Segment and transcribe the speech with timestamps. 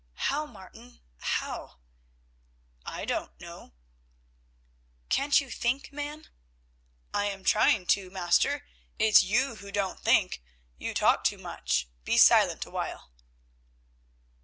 [0.15, 1.77] "How, Martin, how?"
[2.87, 3.73] "I don't know."
[5.09, 6.27] "Can't you think, man?"
[7.13, 8.65] "I am trying to, master;
[8.97, 10.41] it's you who don't think.
[10.79, 11.87] You talk too much.
[12.03, 13.11] Be silent a while."